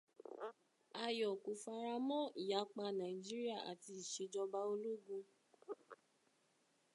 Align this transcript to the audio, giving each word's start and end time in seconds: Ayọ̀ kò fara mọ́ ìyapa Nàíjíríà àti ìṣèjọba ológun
Ayọ̀ 1.03 1.33
kò 1.43 1.51
fara 1.63 1.95
mọ́ 2.07 2.21
ìyapa 2.41 2.85
Nàíjíríà 2.97 3.57
àti 3.71 3.91
ìṣèjọba 4.01 4.59
ológun 4.71 5.23